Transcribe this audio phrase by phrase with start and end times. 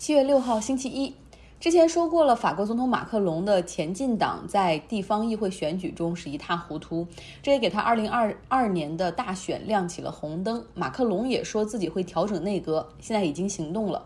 [0.00, 1.14] 七月六号，星期一。
[1.60, 7.06] 之前说过了，法国总统马克龙的前进党在地方议会选举中是一塌糊涂，
[7.42, 10.64] 这也给他二零二二年的大选亮起了红灯。
[10.72, 14.02] 马克龙也说自己会调整内阁，现在已经行动了。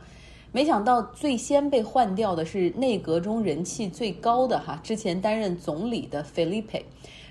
[0.50, 6.84] 没想到最先被换掉的是内阁中人气最高的哈，之前担任总理的菲利佩，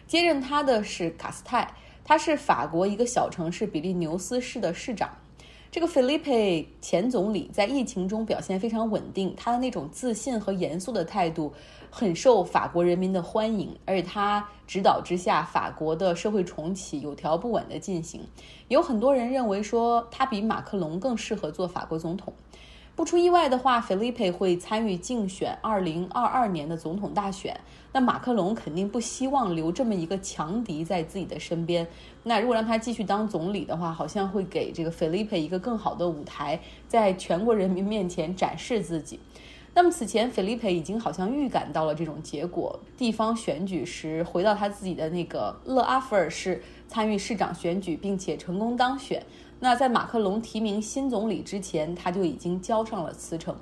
[0.07, 1.70] 接任他的是卡斯泰，
[2.05, 5.09] 他是法国一个小城市比利牛斯市的市长。
[5.74, 11.52] 这个 Felipe 前总理在疫情中表现非常稳定，他的那种自信和严肃的态度
[11.89, 18.21] 很受法国人民的欢迎，而且他指导之下，法国的社会重启有条不紊地进行。
[18.68, 22.32] 有很多人认为说他比马克龙更适合做法国总统。
[22.96, 27.60] 不出意外的话菲利佩会参与竞选2022年的总统大选。
[27.92, 31.88] 那马克龙肯定不希望留这么一个强敌在自己的身边。
[32.23, 39.19] 那如果让他继续当总理的话，好像会给这个菲利佩一个更好的舞台，在全国人民面前展示自己。
[39.75, 42.80] 那么此前菲利佩已经好像预感到了这种结果。
[42.95, 49.23] 地方选举时，回到他自己的那个勒阿弗尔市参与市长选举，并且成功当选。
[49.64, 53.56] 那在马克龙提名新总理之前，他就已经交上了辞呈。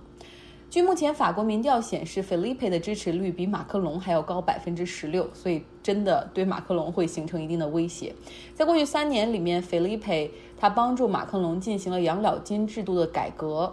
[0.68, 8.16] 据目前法国民调显示菲利佩的支持率比马克龙还要高百分之十六，所以真的对马克龙会形成一定的威胁。
[8.56, 13.72] 在过去三年里面菲利佩他帮助马克龙进行了养老金制度的改革。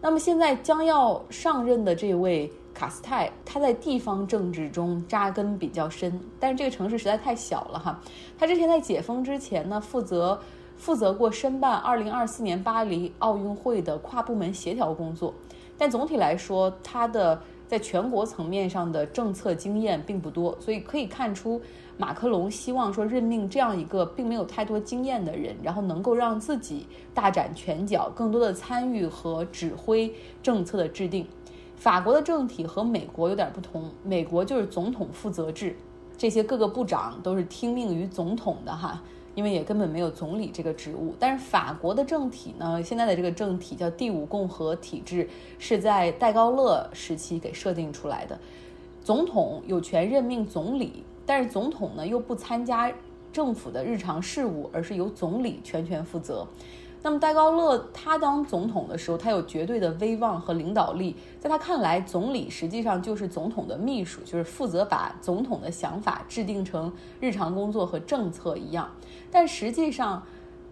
[0.00, 8.02] 那么现在将要上任的这位卡斯泰，他在地方政治中扎根比较深，但是这个城市实在太小了哈。
[8.36, 10.40] 他之前在解封之前呢，负责。
[10.78, 15.34] 负责过申办2024年巴黎奥运会的跨部门协调工作，
[15.76, 21.60] 但总体来说，他的在全国层面上的政策经验并不多，所以可以看出，
[21.98, 30.10] 马克龙希望说任命这样一个并没有太多经验的人，然后能够让自己大展拳脚，更多的参与和指挥
[30.42, 31.26] 政策的制定。
[31.76, 35.76] 法国的政体和美国有点不同，美国就是总统负责制，
[36.16, 39.02] 这些各个部长都是听命于总统的哈。
[39.38, 45.28] 因为也根本没有总理这个职务，但是法国的政体呢，现在的这个政体叫第五共和体制，
[45.60, 48.36] 是在戴高乐时期给设定出来的。
[49.04, 52.92] 总统有权任命总理，但是总统呢又不参加
[53.32, 56.44] 政府的日常事务，而是由总理全权负责。
[57.00, 68.90] 那么戴高乐他当总统的时候，他有绝对的威望和领导力，在他看来，总理实际上就是总统的秘书，就是负责把总统的想法制定成日常工作和政策一样。
[69.30, 70.22] 但实际上，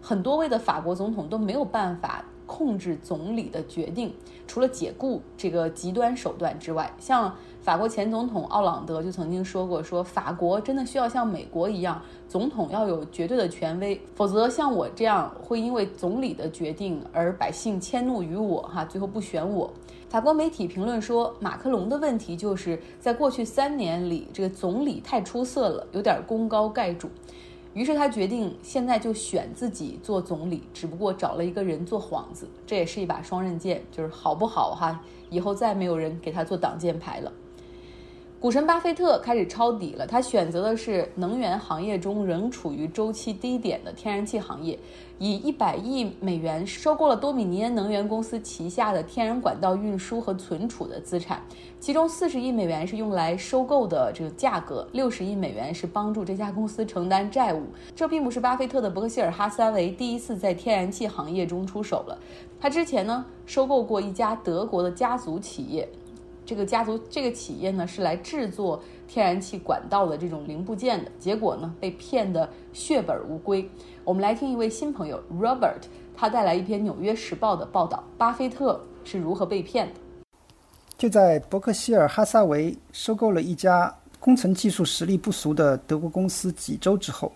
[0.02, 4.14] 很多位的法国总统都没有办法控制总理的决定，
[4.46, 7.34] 除了解雇这个极端手段之外，像。
[7.66, 19.68] 法国前总统奥朗德就曾经说过：“说法国真的需要像美国一样，总统要有绝对的权威，否则像我这样会因为总理的决定而百姓迁怒于我，哈，最后不选我。”
[20.08, 27.10] 法国媒体评论说，马克龙的问题就是在过去三年里，这个总理太出色了，有点功高盖主，
[27.76, 34.98] 于是他决定现在就选自己做总理，只不过找了一个人做幌子，这也是一把双刃剑，就是好不好哈？
[35.28, 37.30] 以后再没有人给他做挡箭牌了。
[38.38, 44.78] 股神巴菲特开始抄底了，他选择的是能源行业中仍处于周期低点的天然气行业，
[45.18, 51.40] 以一百亿美元收购了多米尼安能源公司旗下的天然管道运输和存储的资产，
[51.80, 57.62] 其中四十亿美元是用来收购的这个价格，六十亿美元是帮助这家公司承担债务。
[57.94, 62.18] 这并不是巴菲特的伯克希尔哈撒韦第一次在天然气行业中出手了，
[62.60, 65.88] 他之前呢收购过一家德国的家族企业。
[66.46, 73.68] 这个家族这个企业呢是来制作天然气管道的这种零部件的，结果呢被骗得血本无归。
[74.04, 75.82] 我们来听一位新朋友 Robert，
[76.16, 79.94] 他带来一篇《纽约时报》的报道：巴菲特是如何被骗的。
[80.96, 87.32] 就在伯克希尔哈撒韦收购了一家工程技术实力不俗的德国公司几周之后，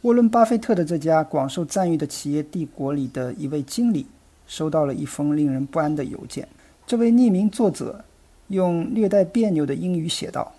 [0.00, 4.04] 沃伦·巴菲特的这家广受赞誉的企业帝国里的一位经理
[4.48, 6.46] 收到了一封令人不安的邮件。
[6.84, 8.04] 这位匿名作者。
[8.48, 10.52] 用略带别扭的英语写道：“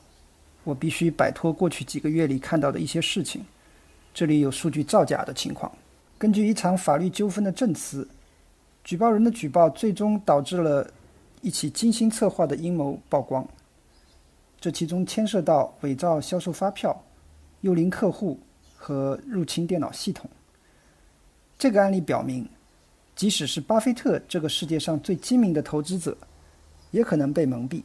[0.65, 3.43] 我必须摆脱过去几个月里看到的一些事情。
[4.13, 5.71] 这里有数据造假的情况。
[6.17, 8.07] 根据一场法律纠纷的证词，
[8.83, 10.89] 举报人的举报最终导致了
[11.41, 13.47] 一起精心策划的阴谋曝光。
[14.59, 17.01] 这其中牵涉到伪造销售发票、
[17.61, 18.37] 幽灵客户
[18.75, 20.29] 和入侵电脑系统。
[21.57, 22.45] 这个案例表明，
[23.15, 26.17] 即使是巴菲特这个世界上最精明的投资者。”
[26.91, 27.81] 也可能被蒙蔽。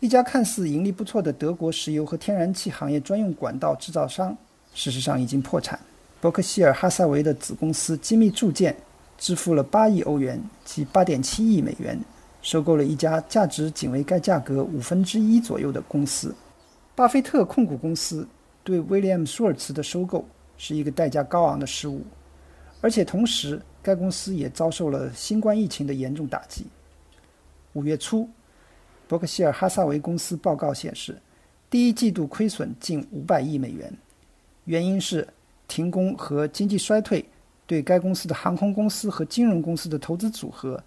[0.00, 4.36] 一家看似盈利不错的德国石油和天然气行业专用管道制造商，
[4.74, 5.78] 事实上已经破产。
[6.20, 8.76] 伯克希尔哈撒韦的子公司机密铸件
[9.18, 11.98] 支付了八亿欧元及八点七亿美元，
[12.42, 16.34] 收购了一家价值仅为该价格五分之一左右的公司。
[16.94, 18.26] 巴菲特控股公司
[18.64, 20.24] 对威廉姆·舒尔茨的收购
[20.58, 22.02] 是一个代价高昂的失误，
[22.80, 26.66] 而且同时该公司也遭受了新冠疫情的严重打击。
[27.74, 28.28] 五月初，
[29.06, 31.20] 伯克希尔哈萨维公司报告显示，
[31.70, 33.92] 第一季度亏损近五百亿美元，
[34.64, 35.26] 原因是
[35.66, 37.24] 停工和经济衰退
[37.66, 40.82] 对该公司的航空公司和金融公司的投资组合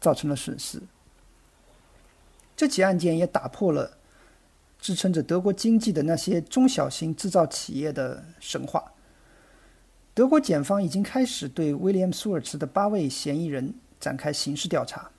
[0.00, 0.80] 造成了损失。
[2.56, 3.92] 这起案件也打破了。
[4.80, 8.92] 支撑着德国经济的那些中小型制造企业的神话。
[10.14, 15.10] 德国检方已经开始对威廉·苏尔茨的八位嫌疑人展开刑事调查。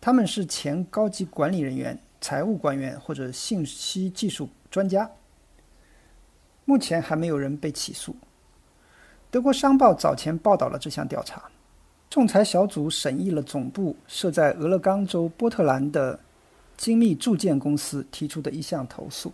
[0.00, 5.10] 他们是前高级管理人员、财务官员或者信息技术专家。
[6.64, 8.16] 目前还没有人被起诉。
[9.30, 11.50] 德国商报早前报道了这项调查。
[12.08, 16.18] 仲裁小组审议了总部设在俄勒冈州波特兰的。
[16.76, 19.30] 精密铸件公司提出的一项投诉，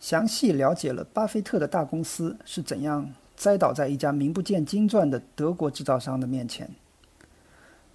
[0.00, 6.68] 详细了解了巴菲特的大公司是怎样栽倒在一家名不见经传的德国制造商的面前。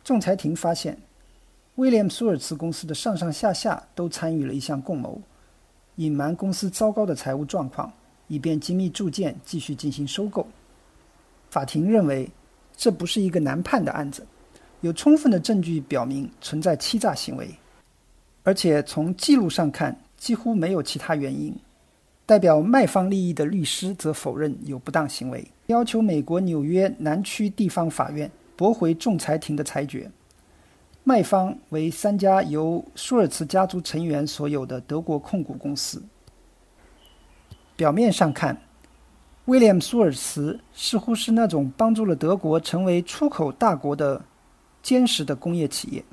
[0.05, 0.97] 仲裁庭发现，
[1.81, 5.19] 威廉苏尔茨公司的上上下下都参与了一项共谋，
[5.95, 7.92] 隐瞒公司糟糕的财务状况，
[8.28, 10.45] 以便精密铸件继续进行收购。
[11.50, 12.30] 法庭认为，
[12.78, 14.24] 这不是一个难判的案子，
[14.81, 17.50] 有充分的证据表明存在欺诈行为。
[18.44, 21.51] 而且从记录上看，几乎没有其他原因。
[22.28, 30.07] 代表卖方利益的律师则否认有不当行为，要求美国纽约南区地方法院驳回仲裁庭的裁决。
[31.03, 36.01] 卖方为三家由舒尔茨家族成员所有的德国控股公司。
[37.75, 38.56] 表面上看，
[39.45, 44.21] 威廉·舒尔茨似乎是那种帮助了德国成为出口大国的
[44.83, 46.03] 坚实的工业企业。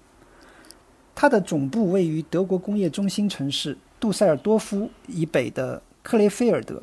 [1.15, 6.83] 它的总部位于德国工业中心城市杜塞尔多夫以北的克雷菲尔德，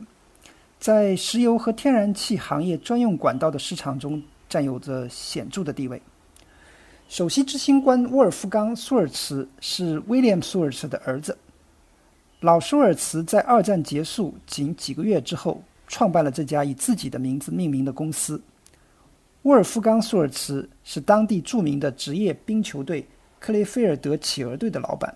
[0.80, 6.00] 在石油和天然气行业专用管道的市场中占有着显著的地位。
[7.08, 11.38] 首席执行官沃尔夫冈·舒尔茨是威廉·舒尔茨的儿子。
[12.42, 18.42] 老舒尔茨在二战结束仅几个月之后创办了这家以自己的名字命名的公司。
[19.44, 23.06] 沃尔夫冈·舒尔茨是当地著名的职业冰球队。
[23.38, 25.16] 克雷菲尔德企鹅队的老板，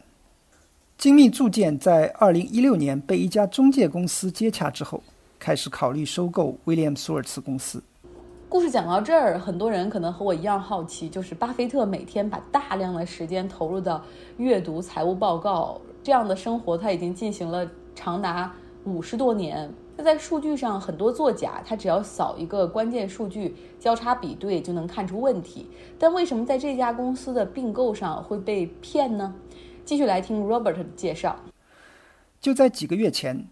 [1.00, 5.02] 精密铸件在2016年被一家中介公司接洽之后，
[5.40, 7.82] 开始考虑收购威廉·苏尔茨公司。
[8.50, 14.04] 故事讲到这儿，很多人可能和我一样好奇，就是巴菲特每天把大量的时间投入到
[14.38, 18.52] 阅读财务报告这样的生活，他已经进行了长达
[18.86, 19.72] 五十多年。
[19.96, 25.70] 那在数据上很多作假，他只要扫一个关键数据交叉比对就能看出问题。
[26.00, 29.32] 但为什么在这家公司的并购上会被骗呢？
[29.86, 31.36] 继续来听 Robert 的介绍。
[32.42, 33.48] 就在几个月前，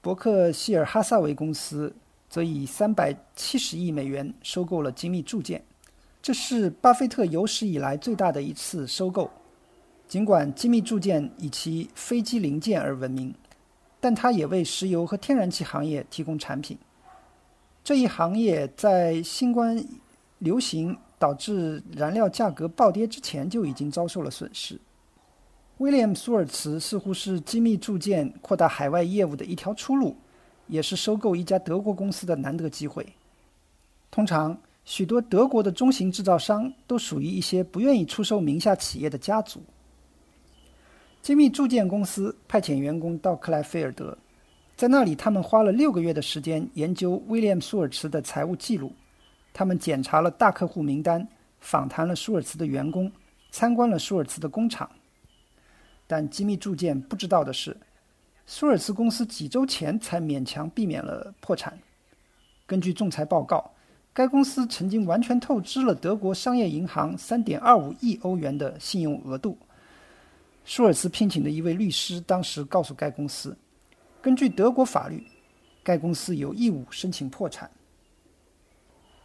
[0.00, 1.96] 伯克希尔哈萨维公司
[2.34, 5.62] 则以三百七十亿美元收购了精密铸件，
[6.20, 9.30] 这是巴菲特有史以来最大的一次收购。
[10.08, 13.32] 尽管精密铸件以其飞机零件而闻名。
[14.00, 16.76] 但它也为石油和天然气行业提供产品。
[17.84, 19.80] 这一行业在新冠
[20.40, 24.76] 流行导致燃料价格暴跌之前就已经遭受了损失。
[25.78, 30.16] 威廉·苏尔茨似乎是精密铸件扩大海外业务的一条出路，
[30.66, 33.06] 也是收购一家德国公司的难得机会。
[34.10, 39.62] 通常，许多德国的中型制造商都属于一些不愿意出售名下企业的家族。
[41.22, 44.16] 精密铸件公司派遣员工到克莱菲尔德，
[44.76, 48.92] 在那里，他们花了六个月的时间研究威廉·舒尔茨的财务记录。
[49.52, 51.26] 他们检查了大客户名单，
[51.60, 53.10] 访谈了舒尔茨的员工，
[53.50, 54.90] 参观了舒尔茨的工厂。
[56.06, 57.74] 但精密铸件不知道的是，
[58.46, 61.78] 舒尔茨公司几周前才勉强避免了破产。
[62.66, 63.72] 根据仲裁报告，
[64.12, 69.56] 该公司曾经完全透支了德国商业银行3.25亿欧元的信用额度。
[70.64, 73.56] 舒尔茨聘请的一位律师当时告诉该公司，
[74.22, 75.26] 根据德国法律，
[75.82, 77.70] 该公司有义务申请破产。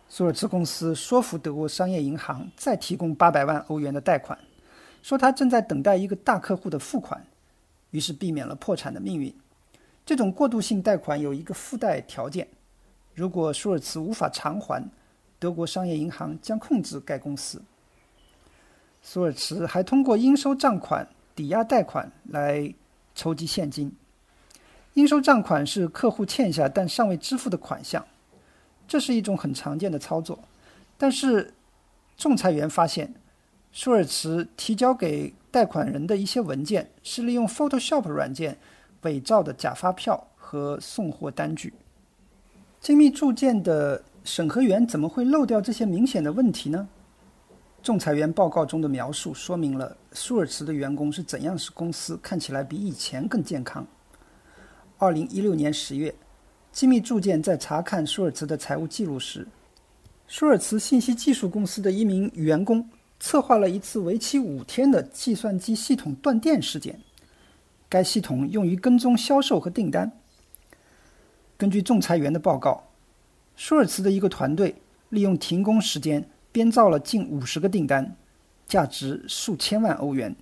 [0.10, 4.38] 舒尔茨公司说服德国商业银行再提供八百万欧元的贷款，
[5.02, 7.26] 说他正在等待一个大客户的付款，
[7.92, 9.34] 于是避免了破产的命运。
[10.06, 12.48] 这种过渡性贷款有一个附带条件：
[13.14, 14.84] 如果舒尔茨无法偿还，
[15.38, 17.62] 德国商业银行将控制该公司。
[19.02, 21.08] 舒尔茨还通过应收账款。
[21.36, 22.74] 抵押贷款来
[23.16, 23.90] 筹集现金，
[24.96, 28.06] 应收账款是客户欠下但尚未支付的款项，
[28.86, 30.38] 这是一种很常见的操作。
[30.98, 31.54] 但是
[32.18, 33.14] 仲裁员发现，
[33.72, 38.58] 舒尔茨提交给贷款人的一些文件是利用 Photoshop 软件
[39.02, 41.74] 伪造的假发票和送货单据。
[42.80, 46.88] 精密铸件的审核员怎么会漏掉这些明显的问题呢？
[47.82, 53.86] 仲裁员报告中的描述说明了舒尔茨的员工是怎样使公司看起来比以前更健康。
[54.98, 56.14] 二零一六年十月，
[56.72, 59.48] 精密铸件在查看舒尔茨的财务记录时，
[60.28, 62.86] 舒尔茨信息技术公司的一名员工
[63.20, 67.00] 策划了一次为期五天的计算机系统断电事件。
[67.88, 70.12] 该系统用于跟踪销售和订单。
[71.58, 72.84] 根据仲裁员的报告，
[73.56, 74.76] 舒尔茨的一个团队
[75.10, 76.30] 利用停工时间。
[76.52, 78.16] 编造了近五十个订单，
[78.68, 80.36] 价值数千万欧元。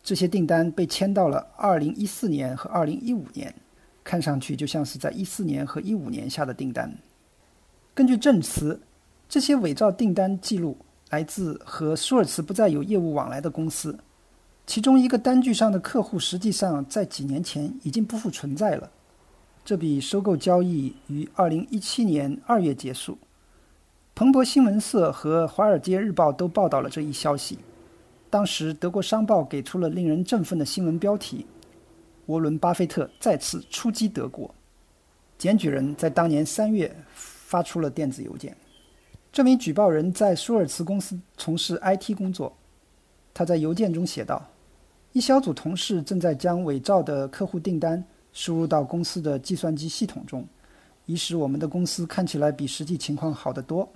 [0.00, 3.52] 这些订单被签到了2014年和2015年，
[4.04, 6.96] 看上去就像是在14年和15年下的订单。
[7.92, 8.80] 根据证词，
[9.28, 10.78] 这些伪造订单记录
[11.10, 13.98] 来自和舒尔茨不再有业务往来的公司，
[14.66, 18.90] 其中一个单据上的客户实际上在几年前已经不复存在了。
[19.64, 23.18] 这笔收购交易于2017年2月结束。
[24.14, 27.58] 彭博新闻社和《华尔街日报》都报道了这一消息。
[28.28, 31.44] 当时，德国商报给出了令人振奋的新闻标题
[32.26, 34.54] ：“沃伦·巴菲特再次出击德国。”
[35.36, 38.56] 检举人在当年三月发出了电子邮件。
[39.32, 42.52] 这名举报人在舒尔茨公司从事 IT 工作。
[43.32, 44.44] 他在邮件中写道
[45.14, 50.44] ：“一小组同事正在将伪造的客户订单输入到公司的计算机系统中，
[51.06, 53.88] 以使我们的公司看起来比实际情况好得多。”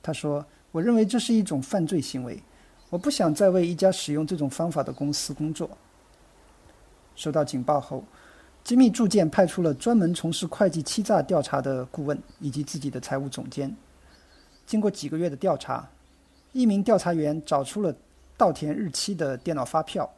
[0.00, 2.40] 他说：“我认为这是一种犯罪行为，
[2.88, 5.68] 我不想再为一家使用这种方法的公司工作。”
[7.16, 8.04] 收到警报后，
[8.62, 13.76] 精密铸件派出了专门从事会计欺诈调查的顾问以及自己的财务总监。
[14.68, 15.88] 经过几个月的调查，
[16.52, 17.92] 一名调查员找出了
[18.36, 20.08] 稻田日期的电脑发票，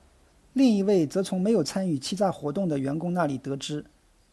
[0.55, 3.85] 另一位则从没有参与欺诈活动的员工那里得知，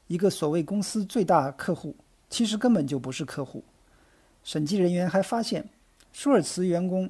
[0.07, 1.95] 一个所谓公司最大客户
[2.31, 3.63] 其实根本就不是客户。
[4.43, 5.63] 审计人员还发现，
[6.11, 7.07] 舒尔茨员工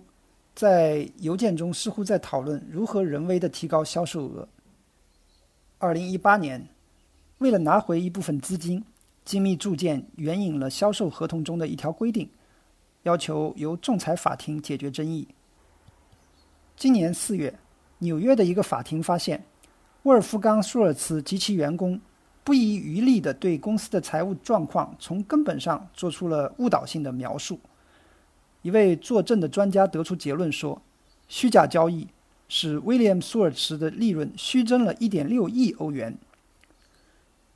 [0.54, 4.46] 在邮件中似乎在讨论如何人为的提高销售额。
[5.78, 6.68] 二零一八年，
[7.38, 8.84] 为了拿回一部分资金，
[9.24, 12.30] 精密铸件援引了销售合同中的一条规定，
[13.08, 15.26] 要求由仲裁法庭解决争议。
[16.76, 17.58] 今年四月，
[18.00, 19.42] 纽约的一个法庭发现，
[20.04, 22.00] 沃尔夫冈·舒尔茨及其员工。
[22.44, 27.60] 不遗余力地对公司的财务状况从根本上做出了误导性的描述。
[28.62, 30.82] 一位作证的专家得出结论说，
[31.28, 32.08] 虚假交易
[32.48, 36.18] 使威廉·舒尔茨的利润虚增了一点六亿欧元。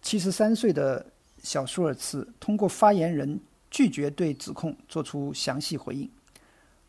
[0.01, 1.05] 七十三岁的
[1.41, 3.39] 小舒尔茨通过发言人
[3.71, 6.07] 拒绝对指控作出详细回应，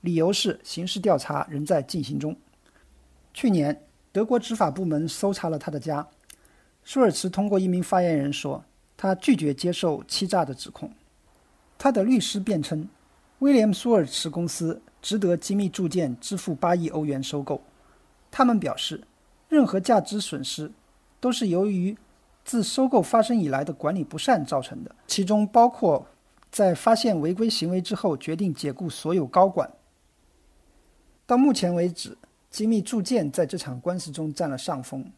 [0.00, 2.36] 理由是刑事调查仍在进行中。
[3.32, 6.06] 去年，德国执法部门搜查了他的家。
[6.84, 8.62] 舒尔茨通过一名发言人说，
[8.96, 10.92] 他拒绝接受欺诈的指控。
[11.78, 12.88] 他的律师辩称，
[13.38, 17.62] 威廉·舒尔茨公司值得精密铸件支付八亿欧元收购。
[18.30, 19.00] 他们表示，
[19.48, 20.70] 任何价值损失
[21.20, 21.96] 都是由于
[22.44, 26.04] 自收购发生以来的管理不善造成的，其中包括
[26.52, 29.68] 在发现违规行为之后决定解雇所有高管。
[31.26, 32.16] 到目前为止，
[32.50, 35.10] 精密铸件在这场官司中占了上风。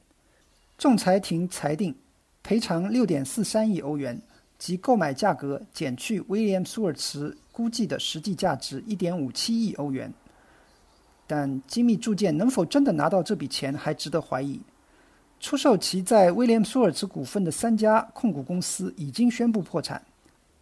[0.78, 1.94] 仲裁庭裁定
[2.42, 4.20] 赔偿六点四三亿欧元，
[4.58, 10.12] 即购买价格减去威廉·舒尔茨估计的实际价值一点五七亿欧元。
[11.26, 14.60] 但精密铸件能否真的拿到这笔钱还值得怀疑。
[15.40, 20.00] 出售其在威廉·舒尔茨股份的三家控股公司已经宣布破产，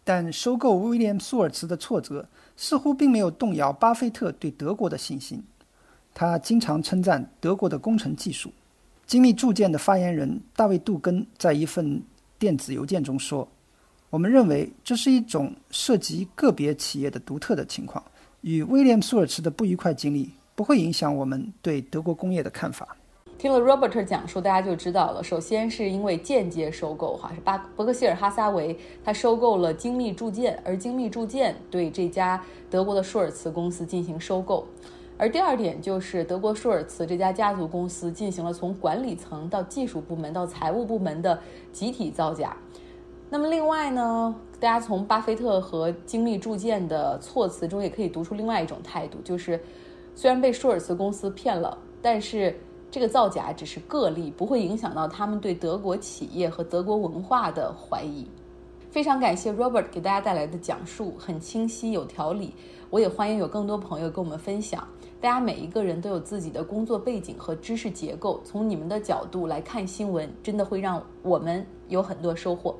[0.03, 5.41] 但收购威廉·舒尔茨的挫折似乎并没有动摇巴菲特对德国的信心。
[6.13, 8.51] 他经常称赞德国的工程技术。
[9.05, 12.01] 精密铸件的发言人大卫·杜根在一份
[12.39, 13.47] 电子邮件中说
[14.09, 18.03] ：“我们认为这是一种涉及个别企业的独特的情况，
[18.41, 22.95] 与威廉·舒尔茨的不愉快经历不会影响我们对德国工业的看法。”
[23.43, 25.21] 听了 Robert 讲述，大家就知道了。
[25.21, 34.65] 首先是因为间接收购，哈，是巴伯克希尔哈撒韦他收购了精密铸件，而精密铸件对这家德国的舒尔茨公司进行收购。
[35.17, 41.37] 而第二点就是德国舒尔茨这家家族公司进行了从管理层到技术部门到财务部门的
[41.73, 42.55] 集体造假。
[43.29, 49.61] 那么另外呢，大家从巴菲特和精密铸件的措辞中也可以读出另外一种态度，就是
[50.15, 52.57] 虽然被舒尔茨公司骗了，但是
[52.93, 58.27] 这个造假只是个例，不会影响到他们对德国企业和德国文化的怀疑。
[58.91, 62.53] 非常感谢 Robert 给大家带来的讲述，很清晰有条理。
[62.91, 64.87] 我也欢迎有更多朋友跟我们分享。
[65.19, 72.75] 大家每一个人都有自己的工作背景和知识结构，从你们的角度来看新闻，真的会让我们有很多收获。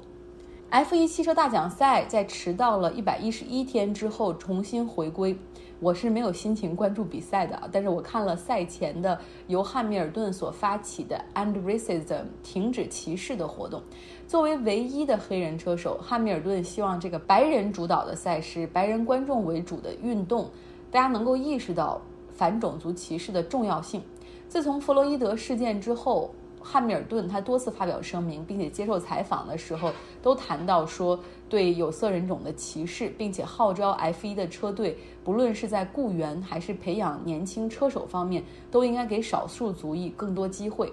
[0.69, 5.35] F1 汽车大奖赛在迟到了一百一十一天之后重新回归。
[5.83, 13.83] 我是没有心情关注比赛的，但是我看了赛前的由汉密尔顿所发起的 End Racism 停止歧视的活动。
[14.25, 20.49] 作为唯一的黑人车手，汉密尔顿希望这个白人主导的赛事、白人观众为主的运动，
[20.89, 24.01] 大家能够意识到反种族歧视的重要性。
[24.47, 26.33] 自从弗洛伊德事件之后。
[26.63, 29.91] 汉密尔顿他多次发表声明，并且接受采访的时候
[30.21, 40.91] 都谈到说对有色人种的歧视，并且号召 F1 的车队，不论是在雇员还是培养年轻车手方面，都应该给少数族裔更多机会。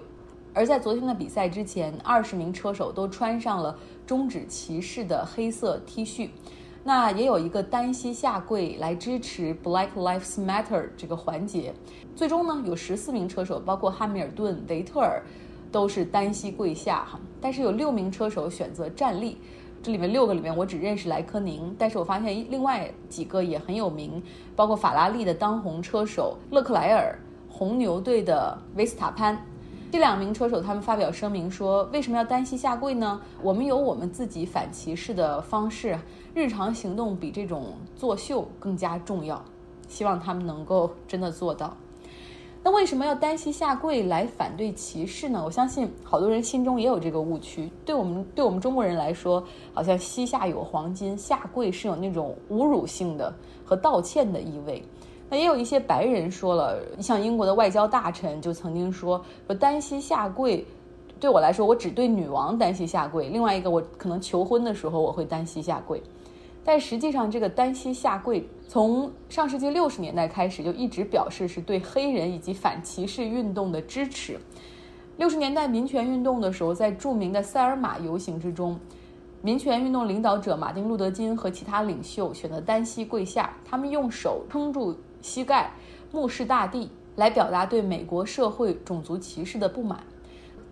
[0.53, 6.29] 而在昨天的比赛之前，二十名车手都穿上了终止歧视的黑色 T 恤，
[6.83, 11.73] 那也有一个单膝下跪来支持 Black Lives Matter 这个环节。
[12.13, 15.23] 最终呢，有十四名车手，包括汉密尔顿、维特尔。
[15.71, 19.37] 都是单膝跪下哈，但是有六名车手选择站立，
[19.81, 24.21] 这里面六个里面我只认识莱科宁，但是我发现另外几个也很有名，
[24.55, 27.17] 包括法拉利的当红车手勒克莱尔、
[27.49, 29.43] 红牛队的维斯塔潘，
[29.91, 33.21] 这两名车手他们发表声明说，为什么要单膝下跪呢？
[33.41, 35.97] 我们有我们自己反歧视的方式，
[36.33, 39.43] 日常行动比这种作秀更加重要，
[39.87, 41.75] 希望他们能够真的做到。
[42.63, 45.41] 那为什么要单膝下跪来反对歧视呢？
[45.43, 47.67] 我相信好多人心中也有这个误区。
[47.83, 53.33] 对我们对我们中国人来说，好像膝下有黄金，下跪是有那种侮辱性的
[53.65, 54.83] 和道歉的意味。
[55.27, 60.63] 那也有一些白人说了，像英国的外交大臣就曾经说，说单膝下跪
[61.19, 63.27] 对我来说，我只对女王单膝下跪。
[63.29, 65.99] 另外一个，我可能求婚的时候我会单膝下跪。
[66.63, 74.39] 但实际上，这个单膝下跪从上世纪六十年代开始就一直表示是对黑人以及反歧视运动的支持。
[75.17, 78.79] 六十年代民权运动的时候，在著名的塞尔玛游行之中，
[79.41, 85.71] 民权运动领导者马丁·路德·金和其他领袖选择单膝跪下，他们用手撑住膝盖，
[86.11, 89.99] 目视大地，来表达对美国社会种族歧视的不满。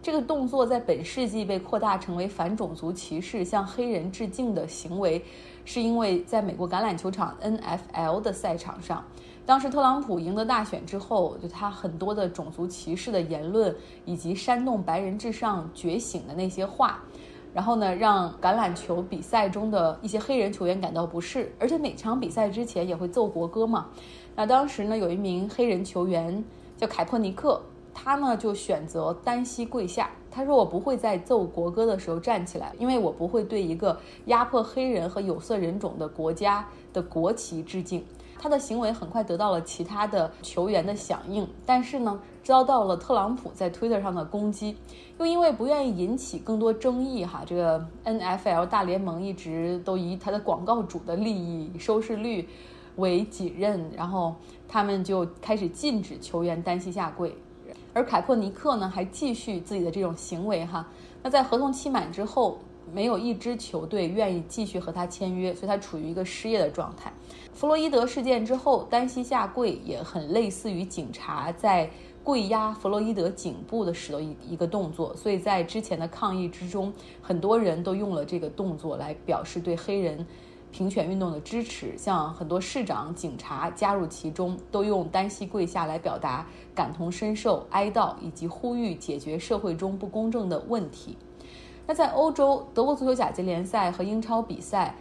[0.01, 5.23] 这个动作在本世纪被扩大成为反种族歧视、向黑人致敬的行为。
[5.65, 9.05] 是因为在美国橄榄球场 NFL 的赛场上，
[9.45, 17.03] 当时特朗普赢得大选之后，就他很多的种族歧视的言论，以及煽动白人至上觉醒的那些话，
[17.53, 23.85] 然后呢，让橄榄球比赛中的一些黑人球员感到不适，而且每场比赛之前也会奏国歌嘛。
[24.35, 26.43] 那当时呢，有一名黑人球员
[26.77, 27.61] 叫凯珀尼克。
[27.93, 30.09] 他呢就选择单膝跪下。
[30.31, 38.05] 他说：“我不会在奏国歌的时候站起来，因为我不会对一个压迫黑人和有色人种的国家的国旗致敬。”
[38.41, 44.77] 他的行为很快得到了其他的球员的响应，但是呢，遭到了特朗普在 Twitter 上的攻击。
[45.17, 52.47] 又因为不愿意引起更多争议，哈，这个 NFL 大联盟一直都以他的广告主的利益、收视率
[52.95, 54.35] 为己任，然后
[54.69, 57.35] 他们就开始禁止球员单膝下跪。
[57.93, 60.87] 而凯珀尼克呢，还继续自己的这种行为哈。
[61.23, 62.59] 那在合同期满之后，
[62.93, 67.11] 没有一支球队愿意继续和他签约，所以他处于一个失业的状态。
[67.53, 71.89] 弗洛伊德事件之后，单膝下跪也很类似于警察在
[72.23, 80.25] 跪压弗洛伊德颈部的时的一一个动作，所以在之前的抗议之中，很多人都用了这个动作来表示对黑人。
[80.71, 91.17] 平权运动的支持，像很多市长、警察加入其中，都用单膝跪下来表达感同身受、哀悼以及呼吁解决社会中不公正的问题。
[91.87, 94.95] 那在欧洲，德国足球甲级联赛和英超比赛，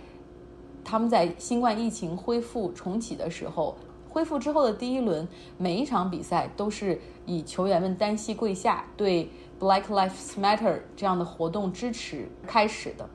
[0.82, 3.76] 他们在新冠疫情恢复重启的时候，
[4.08, 5.28] 恢复之后的第一轮，
[5.58, 13.06] 每一场比赛都是以球员们单膝跪下对 Black Lives Matter 这样的活动支持开始的。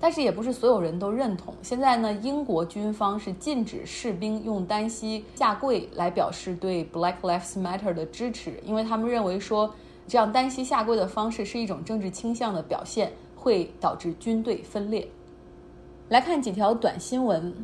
[0.00, 1.54] 但是也不是所有人都认同。
[1.60, 9.74] 现在呢，英国军方是禁止士兵用单膝下跪来表示对 Black Lives Matter 的支持，因为他们认为说
[10.08, 15.06] 这样单膝下跪的方式是一种政治倾向的表现，会导致军队分裂。
[16.08, 17.54] 来看几条短新闻：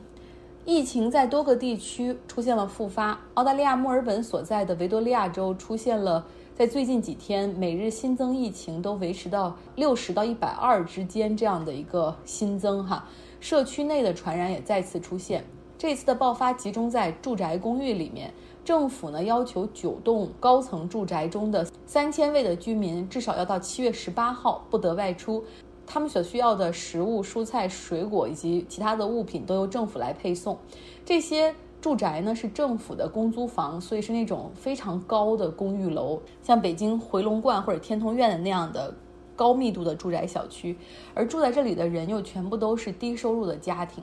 [0.67, 6.25] 疫情在多个地区出现了复发，澳大利亚墨尔本所在的维多利亚州出现了。
[6.57, 13.07] 在最近几天，每日新增疫情都维持到六十到一百二之间这样的一个新增哈，
[13.41, 15.45] 社区内的传染也再次出现。
[15.77, 18.33] 这次的爆发集中在住宅公寓里面，
[18.65, 25.45] 政府呢要求九栋高层住宅中的三千位的居民至少要到七月十八号不得外出。
[25.87, 30.59] 他们所需要的食物、蔬菜、水果以及其他的物品都由政府来配送。
[31.05, 31.55] 这些
[31.87, 38.93] 住宅呢是政府的公租房，所以是那种非常高的公寓楼，像北京回龙观或者天通苑的那样的
[39.37, 40.77] 高密度的住宅小区。
[41.15, 44.03] 而住在这里的人又全部都是低收入的家庭。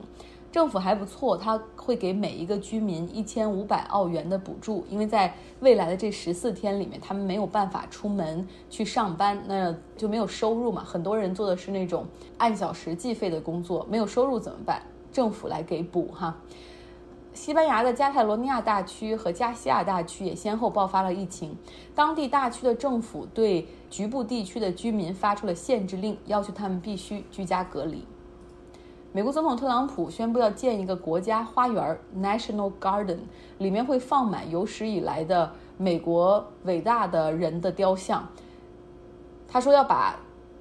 [0.50, 10.82] 政府还不错，他会给每一个居民一千五百澳元的补助，因为在未来的这十四天里面，他们没有办法出门去上班，那就没有收入嘛。
[10.82, 12.06] 很多人做的是那种
[12.38, 14.80] 按小时计费的工作，没有收入怎么办？
[15.12, 16.34] 政府来给补哈。
[17.34, 21.56] 西班牙的加泰罗尼亚大区和加西亚大区也先后爆发了疫情，
[21.92, 28.04] 当地大区的政府对局部地区的居民发出了限制令，要求他们必须居家隔离。
[29.10, 33.18] 美国总统特朗普宣布要建一个国家花园 （National Garden），
[33.58, 38.26] 里面会放满有史以来的美国伟大的人的雕像。
[39.48, 40.16] 他说要把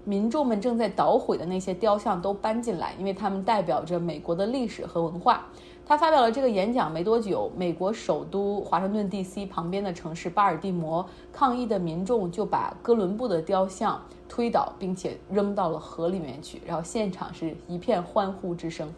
[0.05, 5.45] 民众们正在捣毁的那些雕像都搬进来，因为他们代表着美国的历史和文化。
[5.85, 9.45] 他发表了这个演讲没多久，美国首都华盛顿 D.C.
[9.45, 18.89] 旁边的城市巴尔的摩，抗议的民众就把哥伦布的雕像推倒，并且扔到了河里面去，然后现场是一片欢呼之声。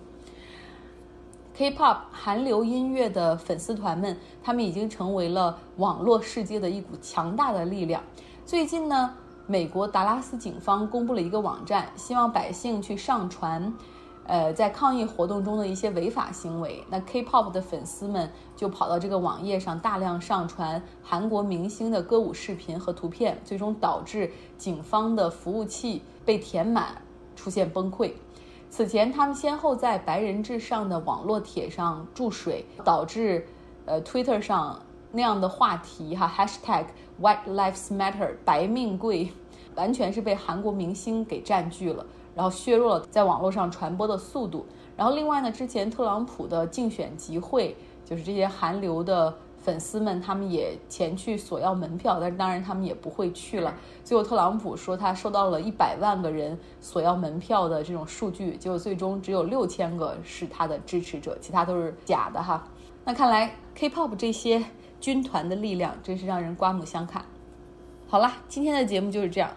[1.55, 8.03] K-pop 韩流音乐的粉丝团们，他们已经成为了网络世界的一股强大的力量。
[8.45, 9.11] 最近呢，
[9.47, 13.73] 美国达拉斯警方公布了一个网站，希望百姓去上传。
[14.27, 27.01] 呃，在抗议活动中的一些违法行为，那 K-pop 的粉丝们就跑到这个网页上大量上传韩国明星的歌舞视频和图片，最终导致警方的服务器被填满，
[27.35, 28.13] 出现崩溃。
[28.67, 33.45] 此前，他们先后在白人至上的网络帖上注水，导致
[33.85, 36.85] 呃 Twitter 上那样的话题哈 Hashtag
[37.21, 39.31] White Lives Matter 白命贵，
[39.75, 42.05] 完全是被韩国明星给占据了。
[42.35, 44.65] 然后削弱了在网络上传播的速度。
[44.95, 53.73] 然后另外呢，之前特朗普的竞选集会，就是这些韩流的粉丝们，他们也前去索要门票，但是当然他们也不会去了。
[54.03, 62.65] 最后特朗普说他收到了一百万个人索要门票的这种数据，结果最终只有六千个是他的支持者，其他都是假的哈。
[63.03, 64.63] 那看来 K-pop 这些
[65.01, 67.25] 军团的力量真是让人刮目相看。
[68.07, 69.49] 好了，今天的节目就是这样。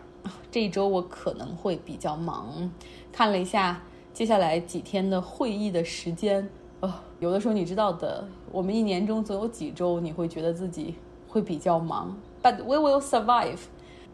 [0.50, 2.70] 这一周我可能会比较忙，
[3.12, 6.48] 看了一下接下来几天的会议的时间，
[6.80, 10.94] 哦，有的时候你知道的，我们一年中总有几周你会觉得自己
[11.28, 13.58] 会比较忙，But we will survive。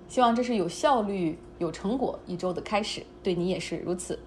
[0.07, 4.19] 希望这是有效率、有成果一周的开始，对你也是如此。